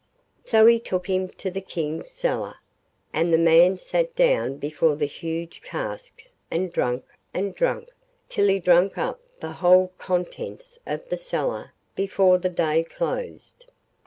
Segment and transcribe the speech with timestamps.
[0.43, 2.55] So he took him to the King's cellar,
[3.13, 7.89] and the man sat down before the huge casks and drank and drank
[8.27, 13.71] till he drank up the whole contents of the cellar before the day closed.